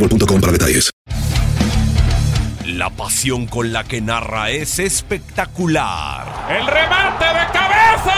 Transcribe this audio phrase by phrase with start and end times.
[0.00, 0.90] boostmobile.com para detalles.
[2.64, 6.46] La pasión con la que narra es espectacular.
[6.48, 8.14] El remate de cabeza.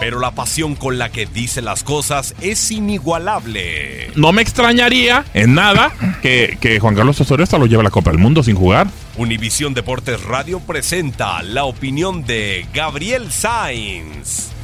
[0.00, 4.10] Pero la pasión con la que dice las cosas es inigualable.
[4.14, 7.90] No me extrañaría en nada que, que Juan Carlos Osorio hasta lo lleve a la
[7.90, 8.86] Copa del Mundo sin jugar.
[9.16, 14.57] Univisión Deportes Radio presenta la opinión de Gabriel Sainz.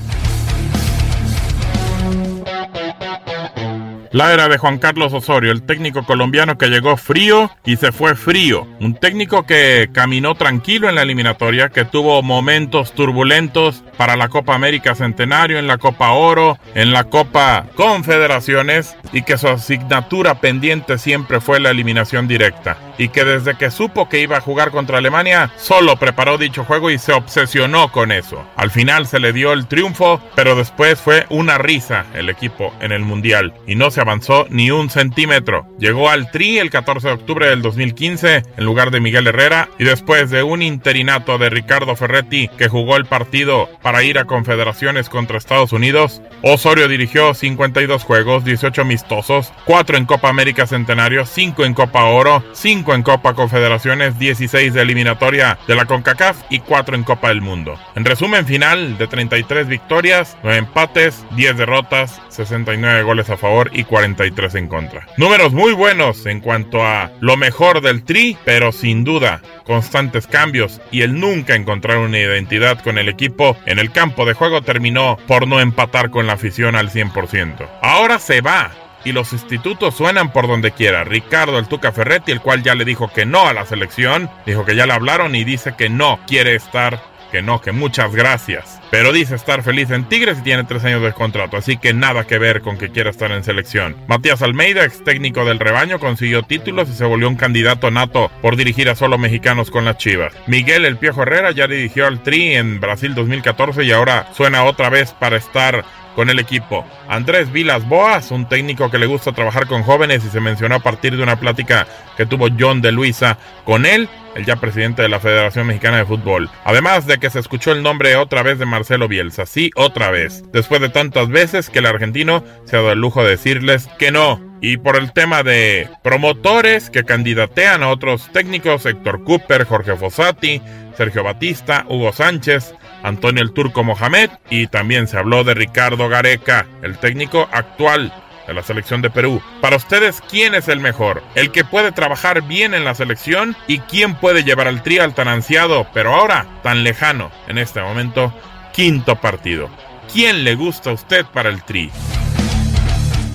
[4.14, 8.14] La era de Juan Carlos Osorio, el técnico colombiano que llegó frío y se fue
[8.14, 8.64] frío.
[8.78, 14.54] Un técnico que caminó tranquilo en la eliminatoria, que tuvo momentos turbulentos para la Copa
[14.54, 20.98] América Centenario, en la Copa Oro, en la Copa Confederaciones y que su asignatura pendiente
[20.98, 22.76] siempre fue la eliminación directa.
[22.98, 26.90] Y que desde que supo que iba a jugar contra Alemania, solo preparó dicho juego
[26.90, 28.44] y se obsesionó con eso.
[28.56, 32.92] Al final se le dio el triunfo, pero después fue una risa el equipo en
[32.92, 35.66] el Mundial y no se avanzó ni un centímetro.
[35.78, 39.84] Llegó al Tri el 14 de octubre del 2015 en lugar de Miguel Herrera y
[39.84, 45.08] después de un interinato de Ricardo Ferretti que jugó el partido para ir a confederaciones
[45.08, 51.64] contra Estados Unidos, Osorio dirigió 52 juegos, 18 amistosos, 4 en Copa América Centenario, 5
[51.64, 56.96] en Copa Oro, 5 en Copa Confederaciones, 16 de eliminatoria de la CONCACAF y 4
[56.96, 57.78] en Copa del Mundo.
[57.94, 63.84] En resumen final de 33 victorias, 9 empates, 10 derrotas, 69 goles a favor y
[63.84, 65.06] 43 en contra.
[65.16, 70.80] Números muy buenos en cuanto a lo mejor del Tri, pero sin duda constantes cambios
[70.90, 75.16] y el nunca encontrar una identidad con el equipo en el campo de juego terminó
[75.26, 77.68] por no empatar con la afición al 100%.
[77.80, 78.72] Ahora se va
[79.04, 81.04] y los institutos suenan por donde quiera.
[81.04, 84.64] Ricardo el Tuca Ferretti, el cual ya le dijo que no a la selección, dijo
[84.64, 88.80] que ya le hablaron y dice que no quiere estar que no, que muchas gracias.
[88.92, 92.28] Pero dice estar feliz en Tigres y tiene tres años de contrato, así que nada
[92.28, 93.96] que ver con que quiera estar en selección.
[94.06, 98.54] Matías Almeida, ex técnico del rebaño, consiguió títulos y se volvió un candidato nato por
[98.54, 100.32] dirigir a solo mexicanos con las Chivas.
[100.46, 104.88] Miguel El Piojo Herrera ya dirigió al Tri en Brasil 2014 y ahora suena otra
[104.88, 105.84] vez para estar
[106.14, 106.84] con el equipo.
[107.08, 110.80] Andrés Vilas Boas, un técnico que le gusta trabajar con jóvenes y se mencionó a
[110.80, 115.08] partir de una plática que tuvo John de Luisa con él, el ya presidente de
[115.08, 116.50] la Federación Mexicana de Fútbol.
[116.64, 120.44] Además de que se escuchó el nombre otra vez de Marcelo Bielsa, sí, otra vez,
[120.52, 124.10] después de tantas veces que el argentino se ha dado el lujo de decirles que
[124.10, 124.53] no.
[124.66, 130.62] Y por el tema de promotores que candidatean a otros técnicos, Héctor Cooper, Jorge Fossati,
[130.96, 136.66] Sergio Batista, Hugo Sánchez, Antonio el Turco Mohamed y también se habló de Ricardo Gareca,
[136.80, 138.10] el técnico actual
[138.46, 139.42] de la selección de Perú.
[139.60, 141.22] Para ustedes, ¿quién es el mejor?
[141.34, 143.54] ¿El que puede trabajar bien en la selección?
[143.66, 147.82] ¿Y quién puede llevar al tri al tan ansiado, pero ahora tan lejano en este
[147.82, 148.32] momento,
[148.72, 149.68] quinto partido.
[150.10, 151.90] ¿Quién le gusta a usted para el tri?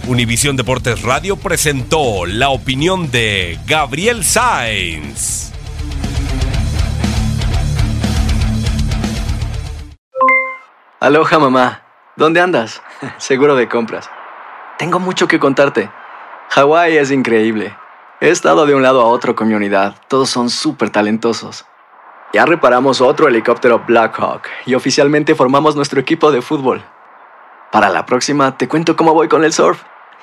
[0.10, 5.54] Univisión Deportes Radio presentó la opinión de Gabriel Sainz.
[11.00, 11.84] Aloha mamá,
[12.16, 12.82] ¿dónde andas?
[13.20, 14.10] Seguro de compras.
[14.80, 15.92] Tengo mucho que contarte.
[16.50, 17.78] Hawái es increíble.
[18.20, 19.94] He estado de un lado a otro con mi unidad.
[20.08, 21.68] Todos son súper talentosos.
[22.34, 26.84] Ya reparamos otro helicóptero Blackhawk y oficialmente formamos nuestro equipo de fútbol.
[27.72, 29.84] Para la próxima te cuento cómo voy con el surf